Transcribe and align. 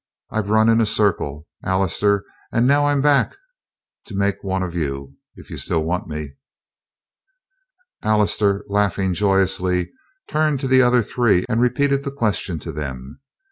"I've 0.31 0.49
run 0.49 0.67
in 0.67 0.81
a 0.81 0.85
circle, 0.87 1.47
Allister, 1.63 2.25
and 2.51 2.65
now 2.65 2.87
I'm 2.87 3.01
back 3.03 3.35
to 4.07 4.15
make 4.15 4.43
one 4.43 4.63
of 4.63 4.73
you, 4.73 5.15
if 5.35 5.51
you 5.51 5.57
still 5.57 5.83
want 5.83 6.07
me." 6.07 6.31
Allister, 8.01 8.65
laughing 8.67 9.13
joyously, 9.13 9.91
turned 10.27 10.59
to 10.61 10.67
the 10.67 10.81
other 10.81 11.03
three 11.03 11.45
and 11.47 11.61
repeated 11.61 12.03
the 12.03 12.09
question 12.11 12.57
to 12.61 12.71
them. 12.71 13.19